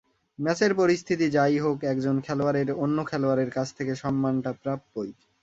[0.39, 5.11] ম্যাচের পরিস্থিতি যা-ই হোক, একজন খেলোয়াড়ের অন্য খেলোয়াড়ের কাছ থেকে সম্মানটা প্রাপ্যই।